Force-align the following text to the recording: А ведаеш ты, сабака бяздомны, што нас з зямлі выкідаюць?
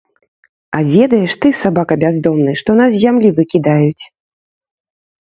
А 0.77 0.79
ведаеш 0.93 1.35
ты, 1.43 1.51
сабака 1.61 1.93
бяздомны, 2.05 2.51
што 2.65 2.69
нас 2.83 2.89
з 2.99 3.05
зямлі 3.07 3.29
выкідаюць? 3.41 4.03